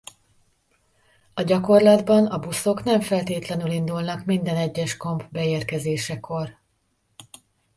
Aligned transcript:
A 1.33 1.41
gyakorlatban 1.41 2.25
a 2.25 2.39
buszok 2.39 2.83
nem 2.83 3.01
feltétlenül 3.01 3.71
indulnak 3.71 4.25
minden 4.25 4.55
egyes 4.55 4.97
komp 4.97 5.31
beérkezésekor. 5.31 6.57